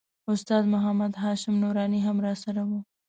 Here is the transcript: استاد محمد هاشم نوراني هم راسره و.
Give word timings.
استاد 0.31 0.63
محمد 0.73 1.13
هاشم 1.23 1.55
نوراني 1.61 1.99
هم 2.07 2.17
راسره 2.25 2.63
و. 2.67 2.71